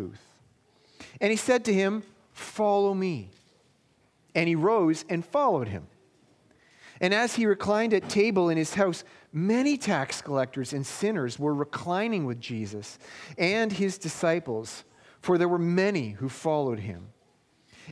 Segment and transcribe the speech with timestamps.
[0.00, 0.22] booth.
[1.20, 2.02] And he said to him,
[2.32, 3.30] Follow me.
[4.34, 5.86] And he rose and followed him.
[7.00, 11.54] And as he reclined at table in his house, many tax collectors and sinners were
[11.54, 12.98] reclining with Jesus
[13.36, 14.84] and his disciples,
[15.20, 17.08] for there were many who followed him.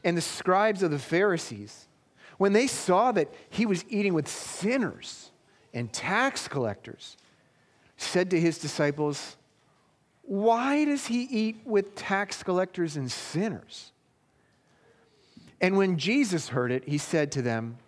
[0.04, 1.88] And the scribes of the Pharisees,
[2.38, 5.30] when they saw that he was eating with sinners
[5.74, 7.16] and tax collectors,
[7.96, 9.36] said to his disciples,
[10.28, 13.92] Why does he eat with tax collectors and sinners?
[15.58, 17.78] And when Jesus heard it, he said to them,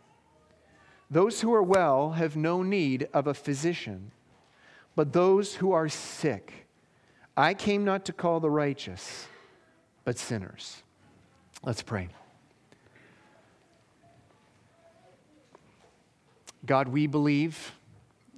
[1.10, 4.12] Those who are well have no need of a physician,
[4.96, 6.66] but those who are sick.
[7.36, 9.26] I came not to call the righteous,
[10.06, 10.82] but sinners.
[11.62, 12.08] Let's pray.
[16.64, 17.72] God, we believe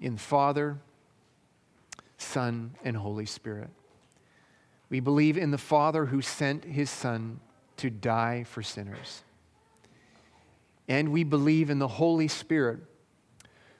[0.00, 0.78] in Father,
[2.18, 3.70] Son, and Holy Spirit.
[4.92, 7.40] We believe in the Father who sent his Son
[7.78, 9.22] to die for sinners.
[10.86, 12.80] And we believe in the Holy Spirit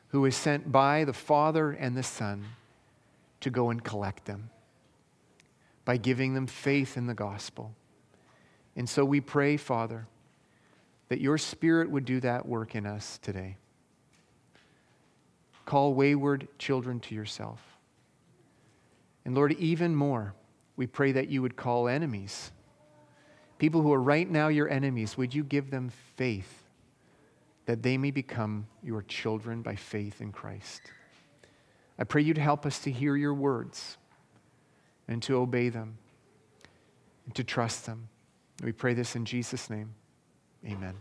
[0.09, 2.47] who is sent by the Father and the Son
[3.41, 4.49] to go and collect them
[5.85, 7.75] by giving them faith in the gospel.
[8.75, 10.07] And so we pray, Father,
[11.11, 13.59] that your Spirit would do that work in us today.
[15.67, 17.61] Call wayward children to yourself.
[19.27, 20.33] And Lord, even more,
[20.77, 22.51] we pray that you would call enemies,
[23.59, 26.64] people who are right now your enemies, would you give them faith
[27.67, 30.83] that they may become your children by faith in Christ?
[31.98, 33.97] I pray you'd help us to hear your words
[35.06, 35.98] and to obey them
[37.27, 38.09] and to trust them.
[38.62, 39.95] We pray this in Jesus' name.
[40.67, 40.95] Amen.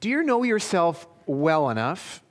[0.00, 2.22] Do you know yourself well enough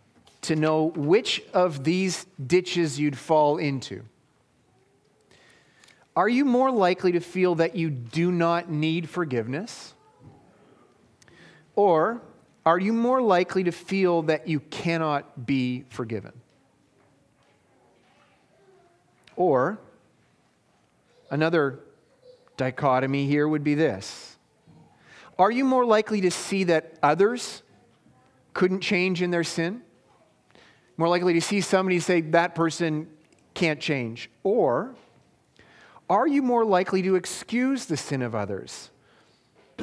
[0.48, 4.04] to know which of these ditches you'd fall into?
[6.16, 9.94] Are you more likely to feel that you do not need forgiveness?
[11.76, 12.22] Or
[12.66, 16.32] are you more likely to feel that you cannot be forgiven?
[19.36, 19.78] Or
[21.30, 21.80] another
[22.58, 24.38] dichotomy here would be this
[25.38, 27.62] Are you more likely to see that others
[28.54, 29.82] couldn't change in their sin?
[30.98, 33.08] More likely to see somebody say that person
[33.54, 34.30] can't change?
[34.44, 34.96] Or
[36.10, 38.92] are you more likely to excuse the sin of others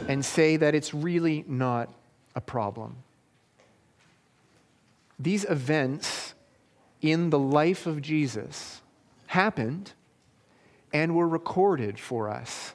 [0.08, 1.92] and say that it's really not
[2.34, 2.96] a problem?
[5.18, 6.34] These events
[7.00, 8.80] in the life of Jesus
[9.26, 9.92] happened
[10.92, 12.74] and were recorded for us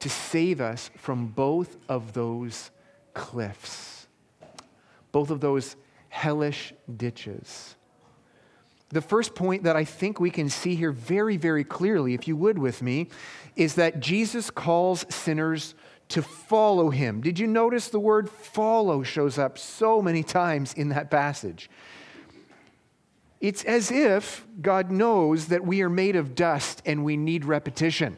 [0.00, 2.70] to save us from both of those
[3.14, 4.06] cliffs,
[5.12, 5.76] both of those
[6.16, 7.76] hellish ditches.
[8.88, 12.36] The first point that I think we can see here very, very clearly, if you
[12.36, 13.08] would with me,
[13.54, 15.74] is that Jesus calls sinners
[16.08, 17.20] to follow him.
[17.20, 21.68] Did you notice the word follow shows up so many times in that passage?
[23.40, 28.16] It's as if God knows that we are made of dust and we need repetition.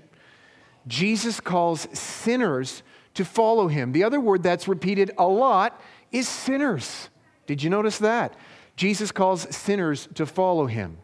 [0.86, 3.90] Jesus calls sinners to follow him.
[3.90, 5.80] The other word that's repeated a lot
[6.12, 7.08] is sinners.
[7.48, 8.34] Did you notice that?
[8.76, 10.98] Jesus calls sinners to follow him.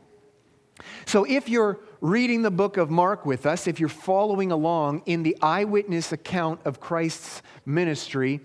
[1.07, 5.23] So if you're reading the book of Mark with us, if you're following along in
[5.23, 8.41] the eyewitness account of Christ's ministry,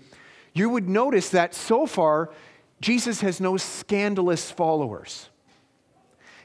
[0.54, 2.30] you would notice that so far,
[2.80, 5.28] Jesus has no scandalous followers.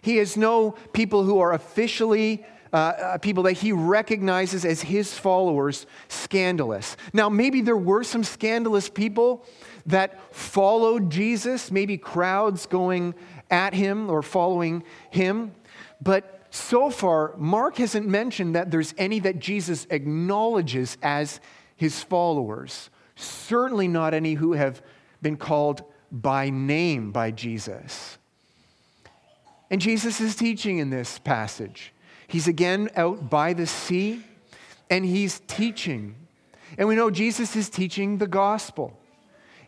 [0.02, 5.18] He has no people who are officially uh, uh, people that he recognizes as his
[5.18, 6.98] followers scandalous.
[7.14, 9.46] Now, maybe there were some scandalous people
[9.86, 13.14] that followed Jesus, maybe crowds going
[13.50, 15.54] at him or following him,
[16.02, 21.42] but so far, Mark hasn't mentioned that there's any that Jesus acknowledges as
[21.76, 22.90] his followers.
[23.16, 24.82] Certainly not any who have
[25.22, 28.18] been called by name by Jesus.
[29.70, 31.92] And Jesus is teaching in this passage.
[32.28, 34.24] He's again out by the sea
[34.90, 36.16] and he's teaching.
[36.78, 38.98] And we know Jesus is teaching the gospel.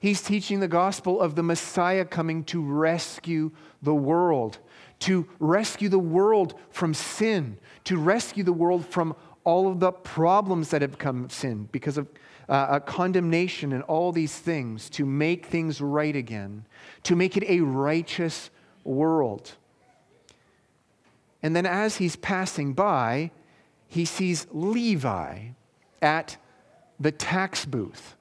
[0.07, 3.51] He's teaching the gospel of the Messiah coming to rescue
[3.81, 4.57] the world,
[4.99, 10.69] to rescue the world from sin, to rescue the world from all of the problems
[10.69, 12.07] that have come sin because of
[12.47, 16.65] uh, condemnation and all these things, to make things right again,
[17.03, 18.49] to make it a righteous
[18.85, 19.55] world.
[21.43, 23.31] And then as he's passing by,
[23.89, 25.49] he sees Levi
[26.01, 26.37] at
[26.97, 28.15] the tax booth.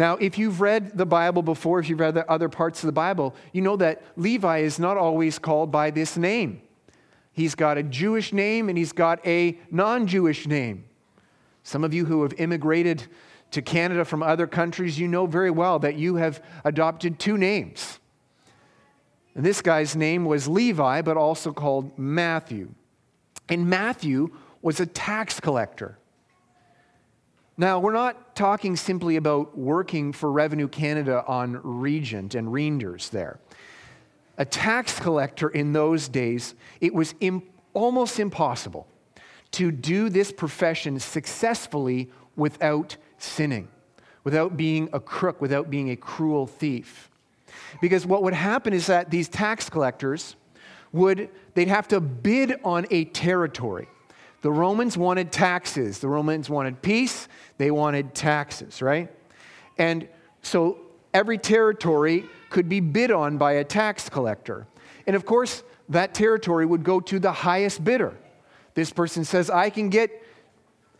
[0.00, 2.92] Now, if you've read the Bible before, if you've read the other parts of the
[2.92, 6.62] Bible, you know that Levi is not always called by this name.
[7.34, 10.86] He's got a Jewish name and he's got a non Jewish name.
[11.64, 13.08] Some of you who have immigrated
[13.50, 17.98] to Canada from other countries, you know very well that you have adopted two names.
[19.34, 22.70] And this guy's name was Levi, but also called Matthew.
[23.50, 25.98] And Matthew was a tax collector.
[27.60, 33.38] Now, we're not talking simply about working for Revenue Canada on Regent and Reenders there.
[34.38, 37.14] A tax collector in those days, it was
[37.74, 38.86] almost impossible
[39.50, 43.68] to do this profession successfully without sinning,
[44.24, 47.10] without being a crook, without being a cruel thief.
[47.82, 50.34] Because what would happen is that these tax collectors
[50.92, 53.86] would, they'd have to bid on a territory.
[54.42, 55.98] The Romans wanted taxes.
[55.98, 57.28] The Romans wanted peace.
[57.58, 59.10] They wanted taxes, right?
[59.76, 60.08] And
[60.42, 60.78] so
[61.12, 64.66] every territory could be bid on by a tax collector.
[65.06, 68.16] And of course, that territory would go to the highest bidder.
[68.74, 70.24] This person says, I can get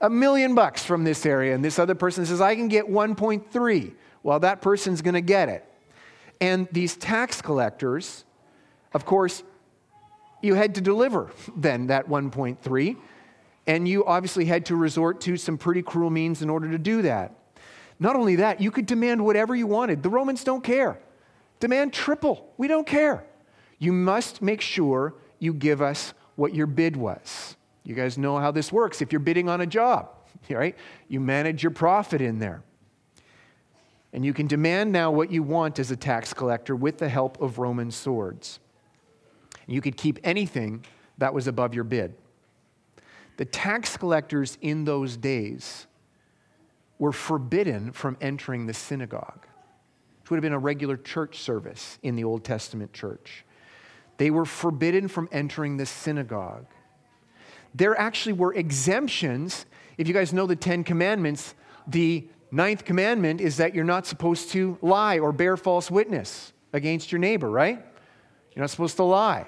[0.01, 1.55] a million bucks from this area.
[1.55, 3.93] And this other person says, I can get 1.3.
[4.23, 5.65] Well, that person's going to get it.
[6.41, 8.25] And these tax collectors,
[8.93, 9.43] of course,
[10.43, 12.97] you had to deliver then that 1.3.
[13.71, 17.03] And you obviously had to resort to some pretty cruel means in order to do
[17.03, 17.37] that.
[18.01, 20.03] Not only that, you could demand whatever you wanted.
[20.03, 20.99] The Romans don't care.
[21.61, 22.53] Demand triple.
[22.57, 23.23] We don't care.
[23.79, 27.55] You must make sure you give us what your bid was.
[27.85, 30.09] You guys know how this works if you're bidding on a job,
[30.51, 30.75] right?
[31.07, 32.65] You manage your profit in there.
[34.13, 37.41] And you can demand now what you want as a tax collector with the help
[37.41, 38.59] of Roman swords.
[39.69, 40.85] You could keep anything
[41.19, 42.15] that was above your bid.
[43.37, 45.87] The tax collectors in those days
[46.99, 49.47] were forbidden from entering the synagogue,
[50.21, 53.45] which would have been a regular church service in the Old Testament church.
[54.19, 56.67] They were forbidden from entering the synagogue.
[57.75, 59.65] There actually were exemptions.
[59.97, 61.55] If you guys know the Ten Commandments,
[61.87, 67.13] the ninth commandment is that you're not supposed to lie or bear false witness against
[67.13, 67.83] your neighbor, right?
[68.55, 69.47] You're not supposed to lie.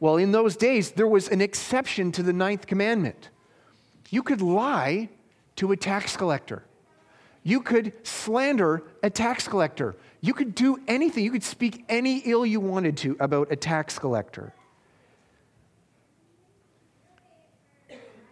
[0.00, 3.28] Well, in those days, there was an exception to the ninth commandment.
[4.08, 5.10] You could lie
[5.56, 6.64] to a tax collector.
[7.42, 9.96] You could slander a tax collector.
[10.22, 11.22] You could do anything.
[11.22, 14.54] You could speak any ill you wanted to about a tax collector.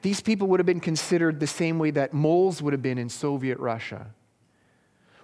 [0.01, 3.09] These people would have been considered the same way that moles would have been in
[3.09, 4.15] Soviet Russia,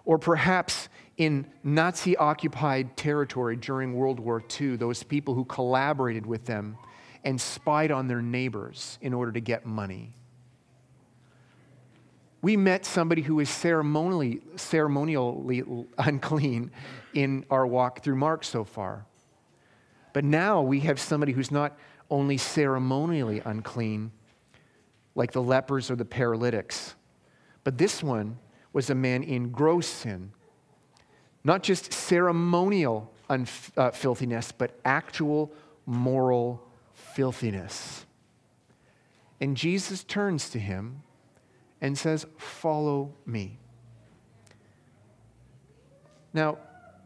[0.05, 6.45] or perhaps in Nazi occupied territory during World War II, those people who collaborated with
[6.45, 6.77] them
[7.23, 10.13] and spied on their neighbors in order to get money.
[12.43, 15.63] We met somebody who was ceremonially, ceremonially
[15.99, 16.71] unclean
[17.15, 19.07] in our walk through Mark so far.
[20.13, 21.79] But now we have somebody who's not
[22.11, 24.13] only ceremonially unclean,
[25.15, 26.95] like the lepers or the paralytics,
[27.63, 28.37] but this one
[28.75, 30.33] was a man in gross sin
[31.45, 35.53] not just ceremonial unf- uh, filthiness, but actual
[35.85, 38.07] moral filthiness.
[39.41, 41.03] And Jesus turns to him
[41.83, 43.59] and says, Follow me.
[46.33, 46.59] Now,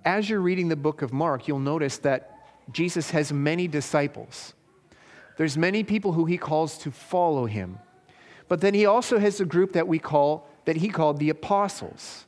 [0.04, 2.38] as you're reading the book of Mark, you'll notice that
[2.70, 4.54] Jesus has many disciples.
[5.36, 7.78] There's many people who he calls to follow him.
[8.46, 12.26] But then he also has a group that we call that he called the apostles.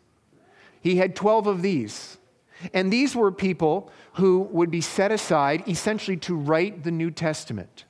[0.81, 2.17] He had 12 of these.
[2.73, 7.85] And these were people who would be set aside essentially to write the New Testament.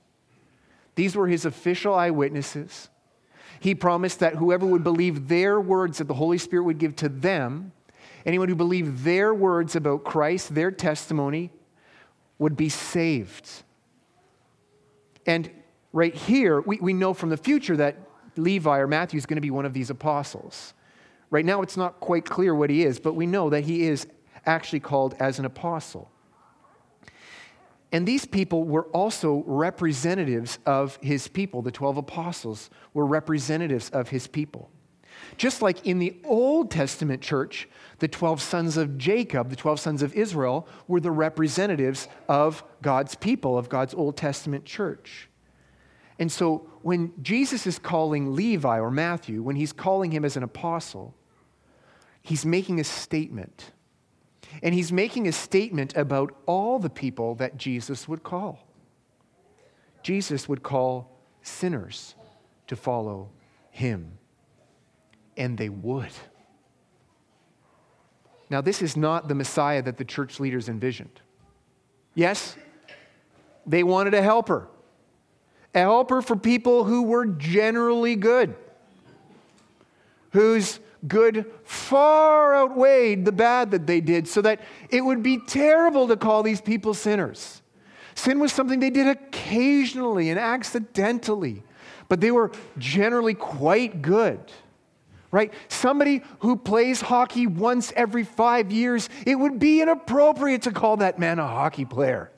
[0.96, 2.88] These were his official eyewitnesses.
[3.60, 7.08] He promised that whoever would believe their words that the Holy Spirit would give to
[7.08, 7.70] them,
[8.26, 11.52] anyone who believed their words about Christ, their testimony,
[12.40, 13.48] would be saved.
[15.26, 15.48] And
[15.92, 18.09] right here, we, we know from the future that
[18.42, 20.74] Levi or Matthew is going to be one of these apostles.
[21.30, 24.06] Right now, it's not quite clear what he is, but we know that he is
[24.46, 26.10] actually called as an apostle.
[27.92, 31.62] And these people were also representatives of his people.
[31.62, 34.70] The 12 apostles were representatives of his people.
[35.36, 37.68] Just like in the Old Testament church,
[37.98, 43.14] the 12 sons of Jacob, the 12 sons of Israel, were the representatives of God's
[43.14, 45.28] people, of God's Old Testament church.
[46.18, 50.42] And so when Jesus is calling Levi or Matthew, when he's calling him as an
[50.42, 51.14] apostle,
[52.22, 53.72] he's making a statement.
[54.62, 58.66] And he's making a statement about all the people that Jesus would call.
[60.02, 62.14] Jesus would call sinners
[62.66, 63.30] to follow
[63.70, 64.12] him.
[65.36, 66.10] And they would.
[68.48, 71.20] Now, this is not the Messiah that the church leaders envisioned.
[72.14, 72.56] Yes,
[73.64, 74.68] they wanted a helper.
[75.74, 78.54] A helper for people who were generally good,
[80.32, 84.60] whose good far outweighed the bad that they did, so that
[84.90, 87.62] it would be terrible to call these people sinners.
[88.14, 91.62] Sin was something they did occasionally and accidentally,
[92.08, 94.40] but they were generally quite good.
[95.32, 95.54] Right?
[95.68, 101.20] Somebody who plays hockey once every five years, it would be inappropriate to call that
[101.20, 102.32] man a hockey player.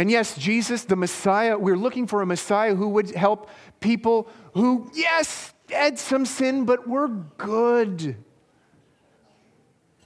[0.00, 4.90] And yes, Jesus, the Messiah, we're looking for a Messiah who would help people who,
[4.94, 8.16] yes, had some sin, but were good.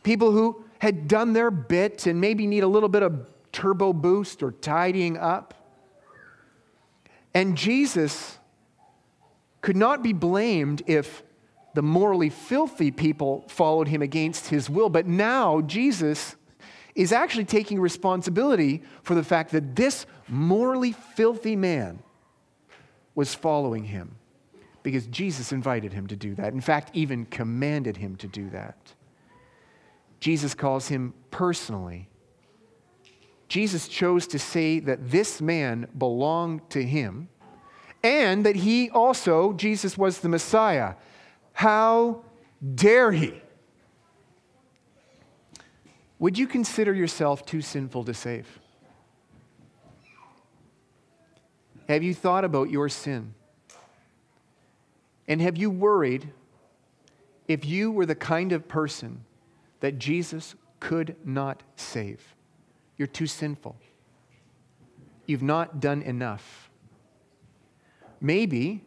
[0.03, 4.43] People who had done their bit and maybe need a little bit of turbo boost
[4.43, 5.55] or tidying up.
[7.33, 8.39] And Jesus
[9.61, 11.23] could not be blamed if
[11.75, 14.89] the morally filthy people followed him against his will.
[14.89, 16.35] But now Jesus
[16.95, 22.03] is actually taking responsibility for the fact that this morally filthy man
[23.15, 24.17] was following him
[24.83, 26.53] because Jesus invited him to do that.
[26.53, 28.77] In fact, even commanded him to do that.
[30.21, 32.09] Jesus calls him personally.
[33.49, 37.29] Jesus chose to say that this man belonged to him
[38.03, 40.95] and that he also, Jesus was the Messiah.
[41.53, 42.23] How
[42.75, 43.41] dare he?
[46.25, 48.59] Would you consider yourself too sinful to save?
[51.87, 53.35] Have you thought about your sin?
[55.29, 56.33] And have you worried
[57.47, 59.27] if you were the kind of person
[59.81, 62.23] that Jesus could not save?
[62.97, 63.77] You're too sinful.
[65.27, 66.71] You've not done enough.
[68.19, 68.81] Maybe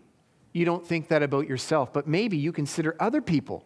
[0.53, 3.63] you don't think that about yourself, but maybe you consider other people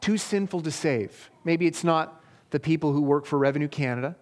[0.00, 1.30] too sinful to save.
[1.44, 2.20] Maybe it's not
[2.52, 4.14] the people who work for Revenue Canada,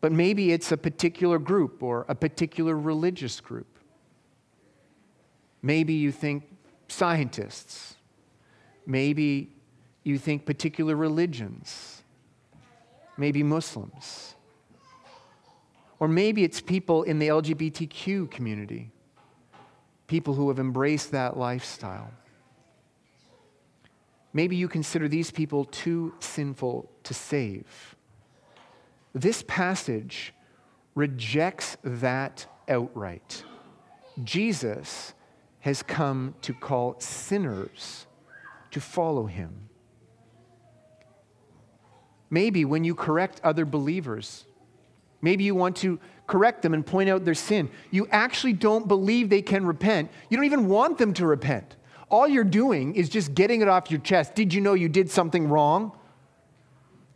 [0.00, 3.78] but maybe it's a particular group or a particular religious group.
[5.60, 6.44] Maybe you think
[6.88, 7.94] scientists.
[8.84, 9.52] Maybe
[10.02, 12.02] you think particular religions.
[13.16, 14.34] Maybe Muslims.
[16.00, 18.90] Or maybe it's people in the LGBTQ community,
[20.08, 22.10] people who have embraced that lifestyle.
[24.32, 27.96] Maybe you consider these people too sinful to save.
[29.14, 30.32] This passage
[30.94, 33.44] rejects that outright.
[34.24, 35.14] Jesus
[35.60, 38.06] has come to call sinners
[38.70, 39.68] to follow him.
[42.30, 44.46] Maybe when you correct other believers,
[45.20, 49.28] maybe you want to correct them and point out their sin, you actually don't believe
[49.28, 50.10] they can repent.
[50.30, 51.76] You don't even want them to repent.
[52.12, 54.34] All you're doing is just getting it off your chest.
[54.34, 55.92] Did you know you did something wrong?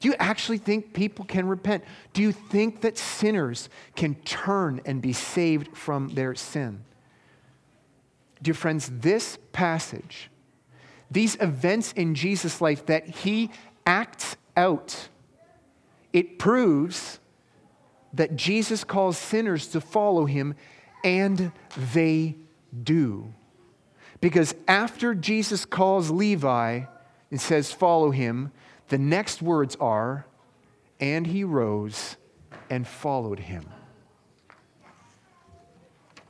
[0.00, 1.84] Do you actually think people can repent?
[2.14, 6.82] Do you think that sinners can turn and be saved from their sin?
[8.40, 10.30] Dear friends, this passage,
[11.10, 13.50] these events in Jesus' life that he
[13.84, 15.08] acts out,
[16.14, 17.20] it proves
[18.14, 20.54] that Jesus calls sinners to follow him,
[21.04, 21.52] and
[21.92, 22.36] they
[22.82, 23.34] do.
[24.20, 26.84] Because after Jesus calls Levi
[27.30, 28.52] and says, Follow him,
[28.88, 30.26] the next words are,
[31.00, 32.16] And he rose
[32.70, 33.66] and followed him.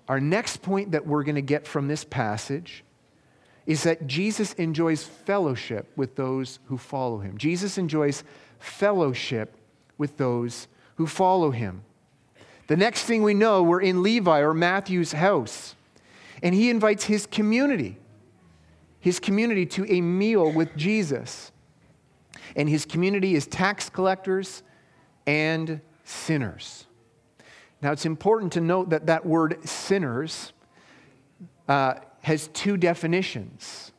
[0.08, 2.84] Our next point that we're going to get from this passage
[3.66, 7.36] is that Jesus enjoys fellowship with those who follow him.
[7.36, 8.22] Jesus enjoys
[8.58, 9.56] fellowship
[9.98, 11.82] with those who follow him.
[12.68, 15.74] The next thing we know, we're in Levi or Matthew's house,
[16.42, 17.98] and he invites his community,
[19.00, 21.52] his community to a meal with Jesus.
[22.54, 24.62] And his community is tax collectors
[25.26, 26.86] and sinners.
[27.82, 30.52] Now, it's important to note that that word sinners
[31.68, 33.92] uh, has two definitions,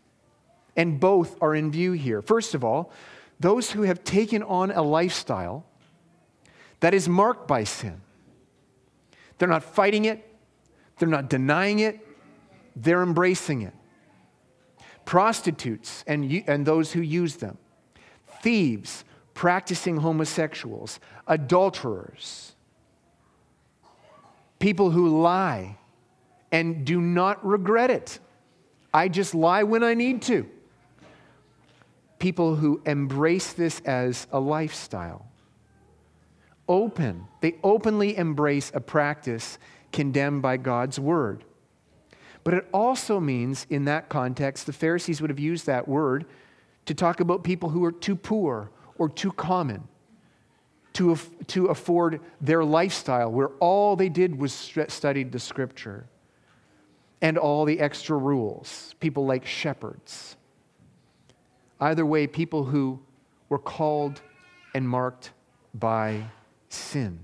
[0.75, 2.21] and both are in view here.
[2.21, 2.91] First of all,
[3.39, 5.65] those who have taken on a lifestyle
[6.79, 8.01] that is marked by sin.
[9.37, 10.27] They're not fighting it,
[10.97, 12.06] they're not denying it,
[12.83, 13.73] they're embracing it.
[15.05, 17.57] Prostitutes and, and those who use them,
[18.41, 22.55] thieves, practicing homosexuals, adulterers
[24.59, 25.77] people who lie
[26.51, 28.19] and do not regret it.
[28.93, 30.49] I just lie when I need to.
[32.19, 35.27] People who embrace this as a lifestyle.
[36.67, 39.57] Open, they openly embrace a practice
[39.91, 41.43] condemned by God's word.
[42.47, 46.25] But it also means, in that context, the Pharisees would have used that word
[46.85, 49.85] to talk about people who are too poor or too common
[50.93, 54.53] to, to afford their lifestyle, where all they did was
[54.87, 56.07] studied the scripture
[57.21, 60.37] and all the extra rules, people like shepherds.
[61.81, 62.97] Either way, people who
[63.49, 64.21] were called
[64.73, 65.31] and marked
[65.73, 66.23] by
[66.69, 67.19] sin.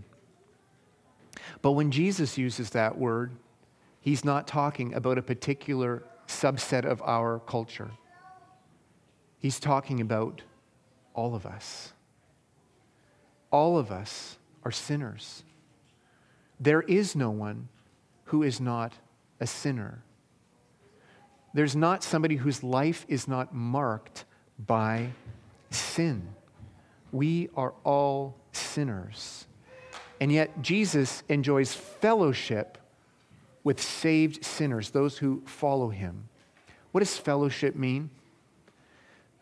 [1.61, 3.31] But when Jesus uses that word,
[4.03, 7.89] he's not talking about a particular subset of our culture.
[9.39, 10.41] He's talking about
[11.13, 11.93] all of us.
[13.49, 15.43] All of us are sinners.
[16.59, 17.69] There is no one
[18.25, 18.93] who is not
[19.39, 20.03] a sinner.
[21.53, 24.25] There's not somebody whose life is not marked
[24.59, 25.11] by
[25.69, 26.27] sin.
[27.11, 29.45] We are all sinners.
[30.19, 32.77] And yet, Jesus enjoys fellowship
[33.63, 36.27] with saved sinners, those who follow him.
[36.91, 38.09] What does fellowship mean?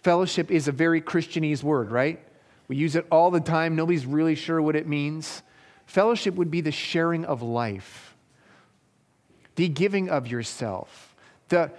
[0.04, 2.20] Fellowship is a very Christianese word, right?
[2.68, 3.76] We use it all the time.
[3.76, 5.44] Nobody's really sure what it means.
[5.86, 8.16] Fellowship would be the sharing of life,
[9.56, 11.16] the giving of yourself,
[11.50, 11.72] the,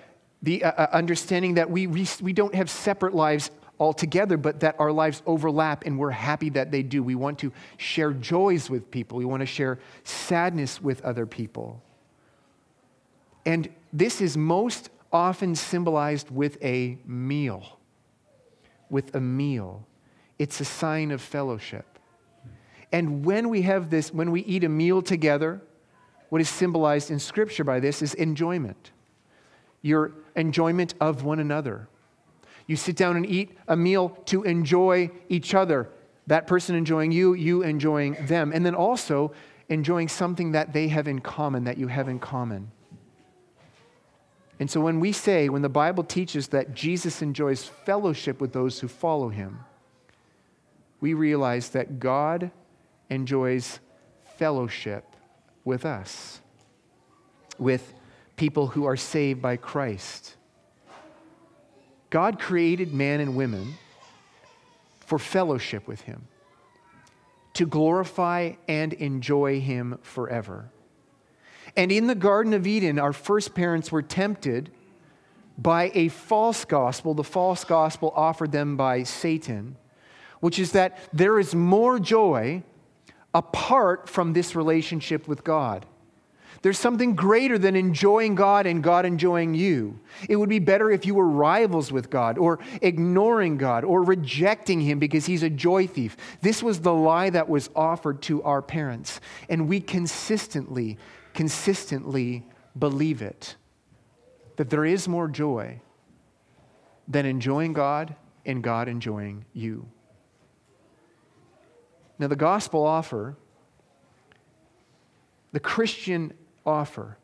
[0.42, 4.92] the uh, uh understanding that we, we don't have separate lives altogether, but that our
[4.92, 7.02] lives overlap and we're happy that they do.
[7.02, 11.82] We want to share joys with people, we want to share sadness with other people.
[13.44, 17.78] And this is most often symbolized with a meal.
[18.88, 19.86] With a meal.
[20.38, 21.98] It's a sign of fellowship.
[22.92, 25.60] And when we have this, when we eat a meal together,
[26.28, 28.90] what is symbolized in Scripture by this is enjoyment.
[29.82, 31.88] Your enjoyment of one another.
[32.66, 35.88] You sit down and eat a meal to enjoy each other.
[36.26, 38.52] That person enjoying you, you enjoying them.
[38.54, 39.32] And then also
[39.68, 42.70] enjoying something that they have in common, that you have in common.
[44.62, 48.78] And so when we say, when the Bible teaches that Jesus enjoys fellowship with those
[48.78, 49.58] who follow him,
[51.00, 52.52] we realize that God
[53.10, 53.80] enjoys
[54.36, 55.04] fellowship
[55.64, 56.40] with us,
[57.58, 57.92] with
[58.36, 60.36] people who are saved by Christ.
[62.10, 63.74] God created man and women
[65.00, 66.28] for fellowship with him,
[67.54, 70.70] to glorify and enjoy him forever.
[71.76, 74.70] And in the Garden of Eden, our first parents were tempted
[75.58, 79.76] by a false gospel, the false gospel offered them by Satan,
[80.40, 82.62] which is that there is more joy
[83.34, 85.86] apart from this relationship with God.
[86.62, 89.98] There's something greater than enjoying God and God enjoying you.
[90.28, 94.80] It would be better if you were rivals with God or ignoring God or rejecting
[94.80, 96.16] Him because He's a joy thief.
[96.40, 99.20] This was the lie that was offered to our parents.
[99.48, 100.98] And we consistently
[101.34, 102.46] consistently
[102.78, 103.56] believe it
[104.56, 105.80] that there is more joy
[107.08, 108.14] than enjoying God
[108.44, 109.86] and God enjoying you.
[112.18, 113.36] Now, the gospel offer,
[115.52, 116.32] the Christian
[116.64, 117.18] offer,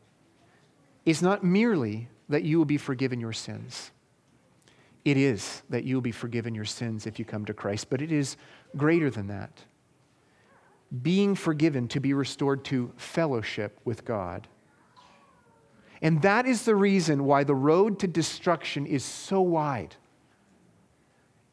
[1.05, 3.91] is not merely that you will be forgiven your sins.
[5.05, 8.01] It is that you will be forgiven your sins if you come to Christ, but
[8.01, 8.37] it is
[8.75, 9.63] greater than that
[11.01, 14.47] being forgiven to be restored to fellowship with God.
[16.01, 19.95] And that is the reason why the road to destruction is so wide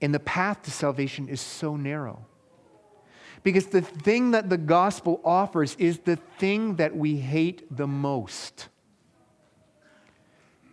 [0.01, 2.25] and the path to salvation is so narrow.
[3.43, 8.69] Because the thing that the gospel offers is the thing that we hate the most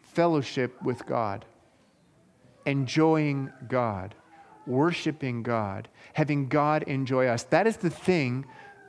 [0.01, 1.45] fellowship with God,
[2.65, 4.15] enjoying God
[4.65, 7.43] worshiping God, having God enjoy us.
[7.43, 8.45] That is the thing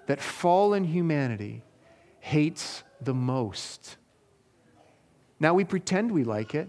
[0.07, 1.63] that fallen humanity
[2.21, 3.97] hates the most.
[5.41, 6.69] Now we pretend we like it.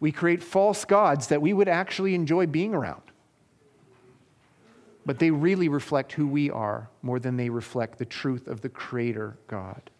[0.00, 3.02] We create false gods that we would actually enjoy being around.
[5.06, 8.68] But they really reflect who we are more than they reflect the truth of the
[8.68, 9.90] Creator God.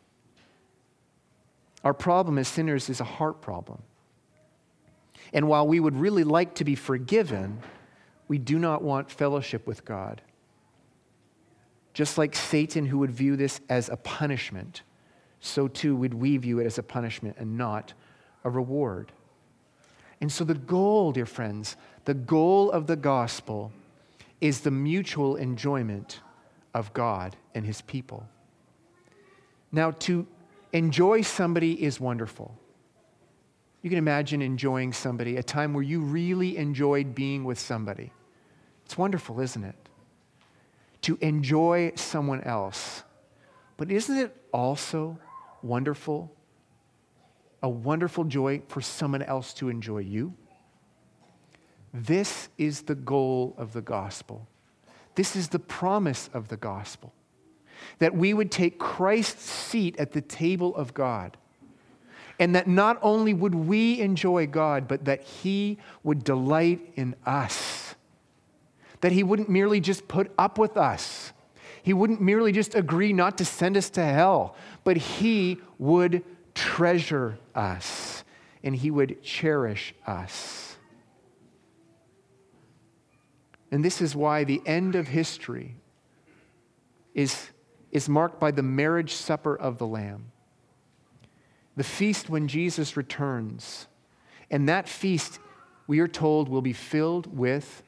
[1.85, 3.83] Our problem as sinners is a heart problem.
[5.33, 7.59] And while we would really like to be forgiven,
[8.29, 10.23] we do not want fellowship with God.
[11.93, 14.83] Just like Satan, who would view this as a punishment,
[15.41, 17.93] so too would we view it as a punishment and not
[18.43, 19.13] a reward.
[20.21, 23.73] And so, the goal, dear friends, the goal of the gospel
[24.41, 26.21] is the mutual enjoyment
[26.73, 28.27] of God and his people.
[29.71, 30.27] Now, to
[30.73, 32.57] enjoy somebody is wonderful.
[33.85, 38.13] You can imagine enjoying somebody, a time where you really enjoyed being with somebody.
[38.87, 39.77] It's wonderful, isn't it?
[41.03, 43.03] To enjoy someone else.
[43.77, 45.19] But isn't it also
[45.61, 46.35] wonderful?
[47.63, 50.33] A wonderful joy for someone else to enjoy you?
[51.93, 54.49] This is the goal of the gospel
[55.15, 57.13] This is the promise of the gospel
[57.99, 61.37] that we would take Christ's seat at the table of God.
[62.39, 67.95] And that not only would we enjoy God, but that He would delight in us.
[69.01, 71.33] That He wouldn't merely just put up with us,
[71.83, 77.39] He wouldn't merely just agree not to send us to hell, but He would treasure
[77.55, 78.25] us
[78.63, 80.77] and He would cherish us.
[83.71, 85.75] And this is why the end of history
[87.13, 87.51] is,
[87.91, 90.31] is marked by the marriage supper of the Lamb,
[91.77, 93.87] the feast when Jesus returns.
[94.51, 95.39] And that feast,
[95.87, 97.83] we are told, will be filled with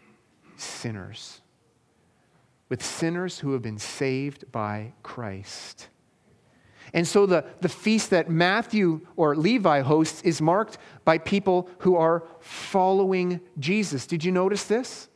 [0.57, 1.41] sinners,
[2.69, 5.89] with sinners who have been saved by Christ.
[6.93, 11.97] And so the, the feast that Matthew or Levi hosts is marked by people who
[11.97, 14.07] are following Jesus.
[14.07, 15.09] Did you notice this?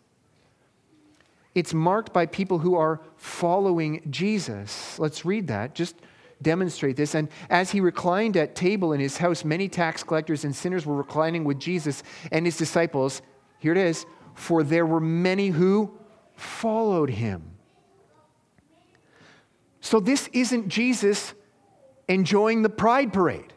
[1.55, 4.99] It's marked by people who are following Jesus.
[4.99, 5.75] Let's read that.
[5.75, 5.97] Just
[6.43, 7.15] demonstrate this.
[7.15, 10.97] And as he reclined at table in his house, many tax collectors and sinners were
[10.97, 13.23] reclining with Jesus and his disciples.
[13.59, 14.07] Here it is.
[14.35, 15.99] For there were many who
[16.35, 17.43] followed him.
[19.81, 21.35] So this isn't Jesus
[22.09, 23.53] enjoying the pride parade.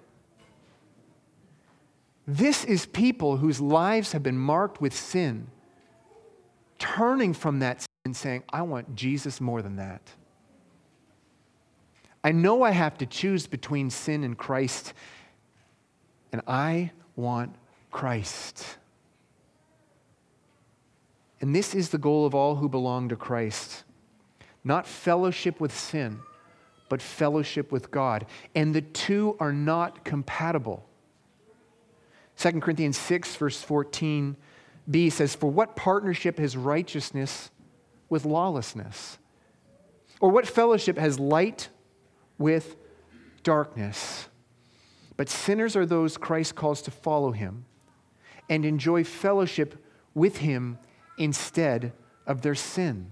[2.25, 5.47] This is people whose lives have been marked with sin,
[6.79, 10.01] turning from that sin and saying, I want Jesus more than that.
[12.23, 14.93] I know I have to choose between sin and Christ,
[16.31, 17.55] and I want
[17.91, 18.77] Christ.
[21.41, 23.83] And this is the goal of all who belong to Christ
[24.65, 26.21] not fellowship with sin
[26.93, 28.27] but fellowship with God.
[28.53, 30.87] And the two are not compatible.
[32.37, 37.49] 2 Corinthians 6, verse 14b says, For what partnership has righteousness
[38.09, 39.17] with lawlessness?
[40.19, 41.69] Or what fellowship has light
[42.37, 42.75] with
[43.43, 44.27] darkness?
[45.17, 47.65] But sinners are those Christ calls to follow him
[48.49, 50.79] and enjoy fellowship with him
[51.17, 51.93] instead
[52.25, 53.11] of their sin.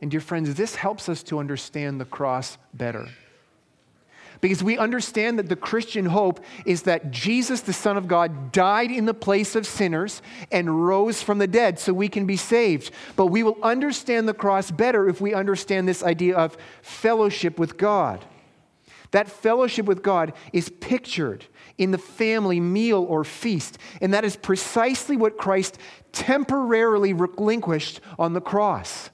[0.00, 3.08] And, dear friends, this helps us to understand the cross better.
[4.40, 8.90] Because we understand that the Christian hope is that Jesus, the Son of God, died
[8.90, 12.90] in the place of sinners and rose from the dead so we can be saved.
[13.16, 17.76] But we will understand the cross better if we understand this idea of fellowship with
[17.76, 18.24] God.
[19.10, 21.44] That fellowship with God is pictured
[21.76, 25.78] in the family meal or feast, and that is precisely what Christ
[26.12, 29.10] temporarily relinquished on the cross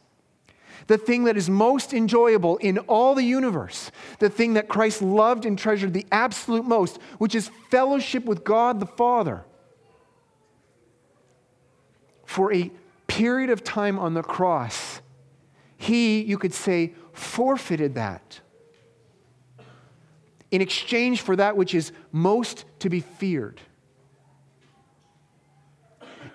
[0.86, 5.44] the thing that is most enjoyable in all the universe, the thing that Christ loved
[5.44, 9.44] and treasured the absolute most, which is fellowship with God the Father.
[12.24, 12.70] For a
[13.06, 15.00] period of time on the cross,
[15.76, 18.40] he, you could say, forfeited that
[20.50, 23.60] in exchange for that which is most to be feared.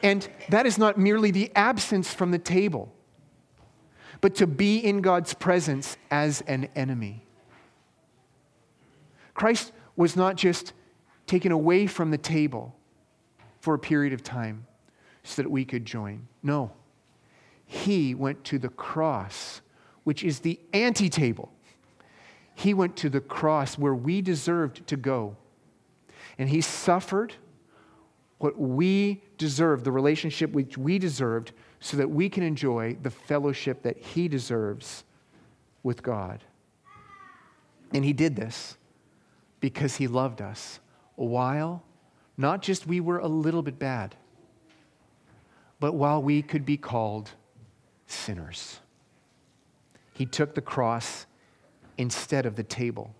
[0.04, 2.94] And that is not merely the absence from the table
[4.22, 7.26] but to be in God's presence as an enemy.
[9.34, 10.74] Christ was not just
[11.26, 12.76] taken away from the table
[13.60, 14.66] for a period of time
[15.24, 16.28] so that we could join.
[16.44, 16.72] No.
[17.66, 19.62] He went to the cross,
[20.04, 21.52] which is the ante table.
[22.54, 25.38] He went to the cross where we deserved to go.
[26.38, 27.36] And he suffered
[28.40, 33.82] what we deserved, the relationship which we deserved, so that we can enjoy the fellowship
[33.82, 35.04] that he deserves
[35.84, 36.44] with God.
[37.92, 38.78] And he did this
[39.60, 40.80] because he loved us
[41.16, 41.84] while
[42.38, 44.16] not just we were a little bit bad,
[45.80, 47.32] but while we could be called
[48.06, 48.80] sinners.
[50.14, 51.26] He took the cross
[51.98, 53.14] instead of the table.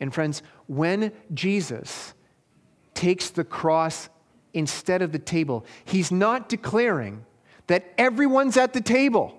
[0.00, 2.14] And friends, when Jesus
[2.94, 4.08] takes the cross
[4.54, 7.24] instead of the table, he's not declaring
[7.66, 9.38] that everyone's at the table.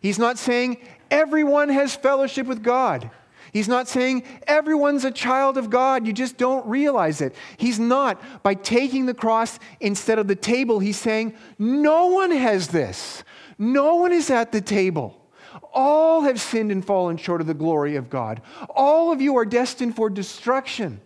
[0.00, 0.78] He's not saying
[1.10, 3.10] everyone has fellowship with God.
[3.52, 6.06] He's not saying everyone's a child of God.
[6.06, 7.34] You just don't realize it.
[7.56, 8.42] He's not.
[8.42, 13.24] By taking the cross instead of the table, he's saying no one has this.
[13.58, 15.16] No one is at the table.
[15.74, 18.40] All have sinned and fallen short of the glory of God.
[18.70, 21.00] All of you are destined for destruction.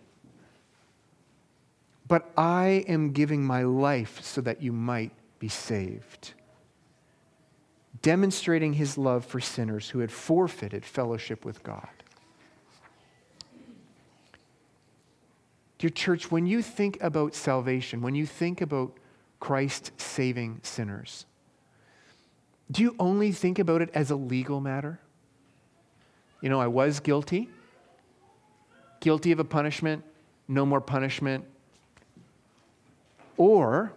[2.07, 5.11] But I am giving my life so that you might
[5.45, 6.33] be saved.
[8.01, 11.87] Demonstrating his love for sinners who had forfeited fellowship with God.
[15.77, 18.97] Dear church, when you think about salvation, when you think about
[19.39, 21.27] Christ saving sinners,
[22.71, 24.99] Do you only think about it as a legal matter?
[26.41, 27.49] You know, I was guilty,
[28.99, 30.03] guilty of a punishment,
[30.47, 31.45] no more punishment.
[33.37, 33.93] Or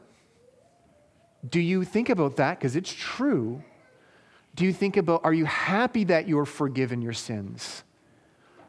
[1.46, 3.62] do you think about that because it's true?
[4.54, 7.84] Do you think about, are you happy that you're forgiven your sins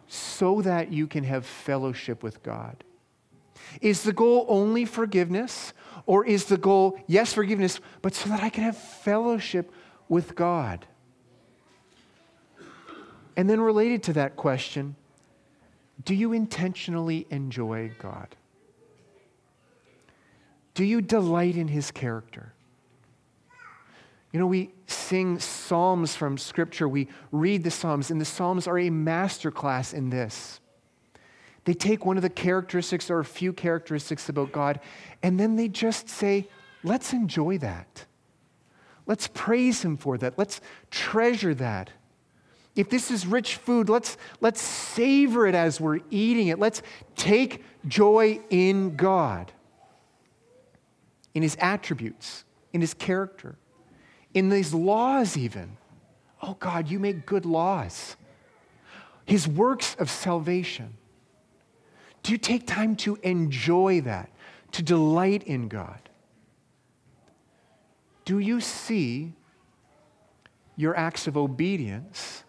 [0.07, 2.83] so that you can have fellowship with God?
[3.81, 5.73] Is the goal only forgiveness?
[6.05, 9.71] Or is the goal, yes, forgiveness, but so that I can have fellowship
[10.07, 10.87] with God?
[13.37, 14.95] And then, related to that question,
[16.03, 18.35] do you intentionally enjoy God?
[20.73, 22.53] Do you delight in His character?
[24.31, 28.77] You know, we sing psalms from Scripture, we read the Psalms, and the Psalms are
[28.77, 30.59] a masterclass in this.
[31.65, 34.79] They take one of the characteristics or a few characteristics about God,
[35.23, 36.47] and then they just say,
[36.83, 38.05] let's enjoy that.
[39.07, 40.37] Let's praise Him for that.
[40.37, 40.61] Let's
[40.91, 41.89] treasure that.
[42.75, 46.59] If this is rich food, let's, let's savor it as we're eating it.
[46.59, 46.83] Let's
[47.15, 49.51] take joy in God,
[51.33, 53.57] in His attributes, in His character
[54.33, 55.77] in these laws, even.
[56.41, 58.15] Oh God, you make good laws.
[59.25, 60.95] His works of salvation.
[62.23, 64.29] Do you take time to enjoy that,
[64.73, 66.09] to delight in God?
[68.25, 69.33] Do you see
[70.75, 72.43] your acts of obedience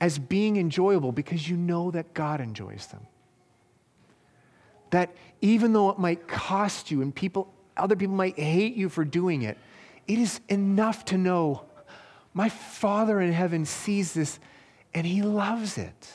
[0.00, 3.06] as being enjoyable because you know that God enjoys them?
[4.90, 9.04] That even though it might cost you and people, other people might hate you for
[9.04, 9.58] doing it,
[10.06, 11.64] it is enough to know
[12.32, 14.38] my Father in heaven sees this
[14.92, 16.10] and he loves it.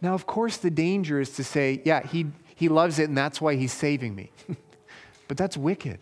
[0.00, 3.40] Now, of course, the danger is to say, yeah, he, he loves it and that's
[3.40, 4.30] why he's saving me.
[5.28, 6.00] but that's wicked.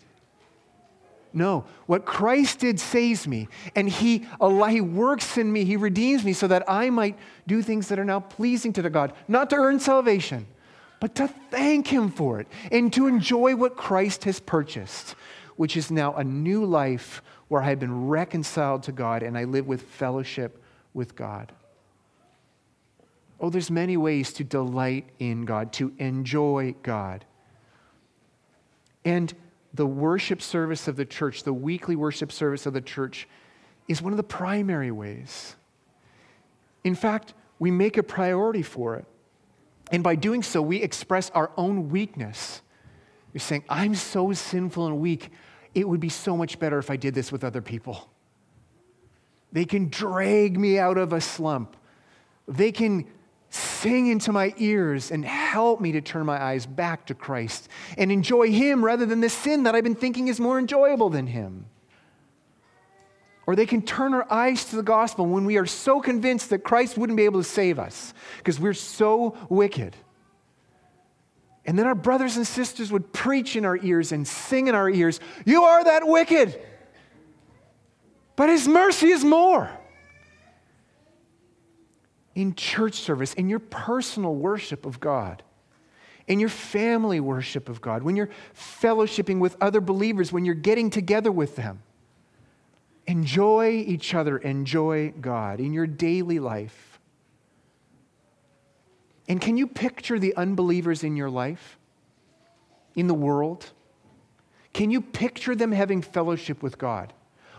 [1.33, 4.25] No, what Christ did saves me, and he,
[4.69, 8.05] he works in me, He redeems me so that I might do things that are
[8.05, 10.45] now pleasing to the God, not to earn salvation,
[10.99, 15.15] but to thank Him for it and to enjoy what Christ has purchased
[15.55, 19.43] which is now a new life where I have been reconciled to God and I
[19.43, 20.61] live with fellowship
[20.93, 21.51] with God.
[23.39, 27.25] Oh, there's many ways to delight in God, to enjoy God.
[29.03, 29.33] And
[29.73, 33.27] the worship service of the church, the weekly worship service of the church,
[33.87, 35.55] is one of the primary ways.
[36.83, 39.05] In fact, we make a priority for it.
[39.91, 42.61] And by doing so, we express our own weakness.
[43.33, 45.31] You're saying, I'm so sinful and weak
[45.73, 48.09] it would be so much better if I did this with other people.
[49.51, 51.75] They can drag me out of a slump.
[52.47, 53.05] They can
[53.49, 57.67] sing into my ears and help me to turn my eyes back to Christ
[57.97, 61.27] and enjoy Him rather than the sin that I've been thinking is more enjoyable than
[61.27, 61.65] Him.
[63.47, 66.59] Or they can turn our eyes to the gospel when we are so convinced that
[66.59, 69.95] Christ wouldn't be able to save us because we're so wicked.
[71.65, 74.89] And then our brothers and sisters would preach in our ears and sing in our
[74.89, 76.59] ears, You are that wicked,
[78.35, 79.69] but His mercy is more.
[82.33, 85.43] In church service, in your personal worship of God,
[86.27, 90.89] in your family worship of God, when you're fellowshipping with other believers, when you're getting
[90.89, 91.83] together with them,
[93.05, 96.90] enjoy each other, enjoy God in your daily life.
[99.31, 101.79] And can you picture the unbelievers in your life,
[102.97, 103.71] in the world?
[104.73, 107.13] Can you picture them having fellowship with God?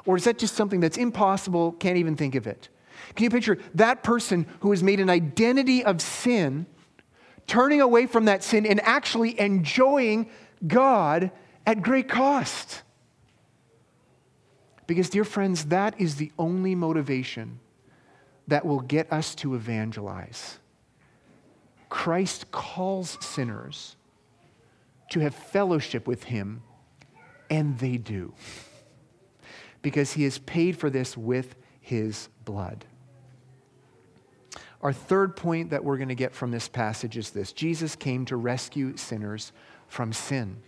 [0.04, 2.68] Or is that just something that's impossible, can't even think of it?
[3.16, 6.66] Can you picture that person who has made an identity of sin,
[7.46, 10.28] turning away from that sin and actually enjoying
[10.66, 11.30] God
[11.64, 12.82] at great cost?
[14.86, 17.60] Because, dear friends, that is the only motivation
[18.46, 20.58] that will get us to evangelize.
[21.92, 23.96] Christ calls sinners
[25.10, 26.62] to have fellowship with him,
[27.50, 28.32] and they do.
[29.82, 32.86] Because he has paid for this with his blood.
[34.80, 38.24] Our third point that we're going to get from this passage is this Jesus came
[38.24, 39.52] to rescue sinners
[39.86, 40.62] from sin.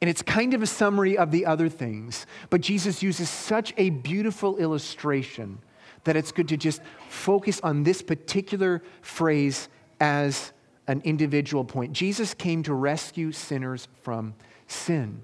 [0.00, 3.90] And it's kind of a summary of the other things, but Jesus uses such a
[3.90, 5.60] beautiful illustration
[6.02, 9.68] that it's good to just focus on this particular phrase
[10.00, 10.52] as
[10.86, 11.92] an individual point.
[11.92, 14.34] Jesus came to rescue sinners from
[14.66, 15.22] sin.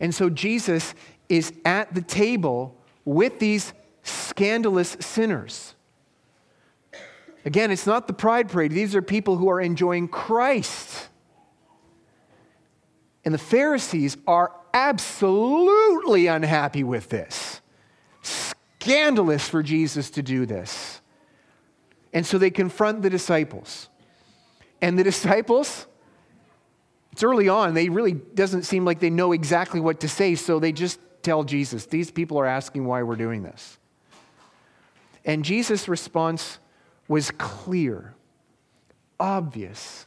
[0.00, 0.94] And so Jesus
[1.28, 5.74] is at the table with these scandalous sinners.
[7.44, 8.72] Again, it's not the pride parade.
[8.72, 11.08] These are people who are enjoying Christ.
[13.24, 17.60] And the Pharisees are absolutely unhappy with this.
[18.22, 21.00] Scandalous for Jesus to do this.
[22.12, 23.88] And so they confront the disciples.
[24.84, 25.86] And the disciples,
[27.10, 30.58] it's early on, they really doesn't seem like they know exactly what to say, so
[30.58, 33.78] they just tell Jesus, These people are asking why we're doing this.
[35.24, 36.58] And Jesus' response
[37.08, 38.12] was clear,
[39.18, 40.04] obvious.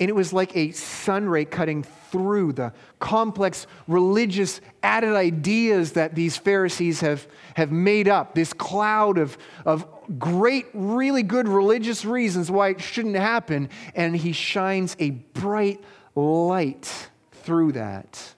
[0.00, 6.16] And it was like a sun ray cutting through the complex religious added ideas that
[6.16, 9.86] these Pharisees have, have made up, this cloud of, of
[10.16, 13.68] great, really good religious reasons why it shouldn't happen.
[13.94, 15.82] And he shines a bright
[16.14, 18.34] light through that.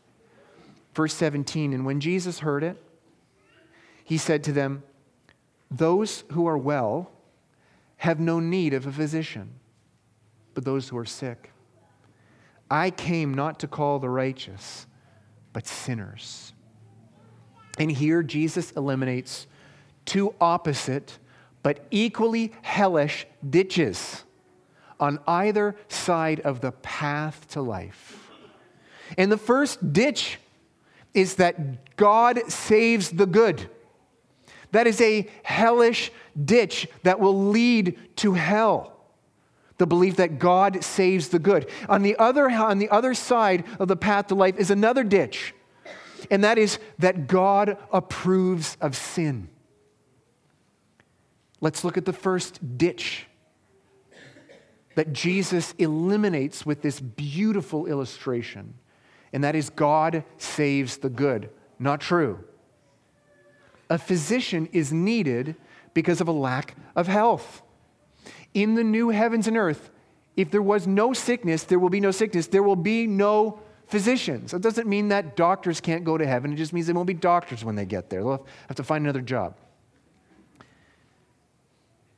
[0.94, 2.82] Verse 17 And when Jesus heard it,
[4.04, 4.82] he said to them,
[5.70, 7.10] Those who are well
[7.98, 9.50] have no need of a physician,
[10.54, 11.52] but those who are sick.
[12.70, 14.86] I came not to call the righteous,
[15.52, 16.52] but sinners.
[17.78, 19.46] And here Jesus eliminates
[20.04, 21.18] two opposite
[21.62, 24.24] but equally hellish ditches
[24.98, 28.30] on either side of the path to life.
[29.16, 30.38] And the first ditch
[31.14, 33.68] is that God saves the good.
[34.72, 36.12] That is a hellish
[36.44, 38.96] ditch that will lead to hell.
[39.78, 41.68] The belief that God saves the good.
[41.88, 45.54] On the other, on the other side of the path to life is another ditch,
[46.30, 49.48] and that is that God approves of sin.
[51.60, 53.26] Let's look at the first ditch
[54.94, 58.74] that Jesus eliminates with this beautiful illustration,
[59.32, 61.50] and that is God saves the good.
[61.78, 62.44] Not true
[63.90, 65.56] a physician is needed
[65.92, 67.62] because of a lack of health.
[68.54, 69.90] In the new heavens and earth,
[70.36, 72.46] if there was no sickness, there will be no sickness.
[72.46, 74.52] There will be no physicians.
[74.52, 76.52] That doesn't mean that doctors can't go to heaven.
[76.52, 78.20] It just means there won't be doctors when they get there.
[78.22, 79.56] They'll have to find another job.